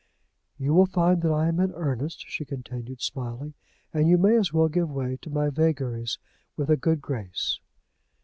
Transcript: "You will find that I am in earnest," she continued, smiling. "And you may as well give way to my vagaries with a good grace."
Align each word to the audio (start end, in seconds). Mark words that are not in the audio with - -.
"You 0.57 0.73
will 0.73 0.87
find 0.87 1.21
that 1.21 1.31
I 1.31 1.47
am 1.47 1.59
in 1.59 1.73
earnest," 1.75 2.25
she 2.27 2.43
continued, 2.43 3.01
smiling. 3.03 3.53
"And 3.93 4.07
you 4.07 4.17
may 4.17 4.35
as 4.35 4.51
well 4.51 4.67
give 4.67 4.89
way 4.89 5.17
to 5.21 5.29
my 5.29 5.51
vagaries 5.51 6.17
with 6.57 6.71
a 6.71 6.75
good 6.75 7.01
grace." 7.01 7.59